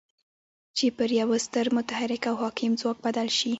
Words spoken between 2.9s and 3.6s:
بدل شي.